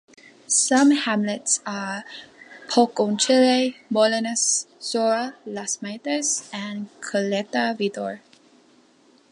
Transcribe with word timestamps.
Some 0.47 0.89
hamlets 0.89 1.59
are 1.63 2.03
Poconchile, 2.67 3.75
Molinas, 3.93 4.65
Sora, 4.79 5.35
Las 5.45 5.77
Maitas 5.77 6.49
and 6.51 6.89
Caleta 7.01 7.77
Vitor. 7.77 8.19